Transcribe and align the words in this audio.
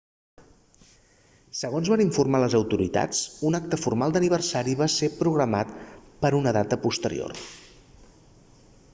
segons 1.57 1.89
van 1.93 2.01
informar 2.05 2.39
les 2.43 2.55
autoritats 2.59 3.19
un 3.49 3.57
acte 3.59 3.79
formal 3.81 4.15
d'aniversari 4.15 4.73
va 4.79 4.87
ser 4.93 5.09
programat 5.19 5.75
per 6.25 6.31
a 6.31 6.39
una 6.39 6.55
data 6.57 6.79
posterior 6.87 7.37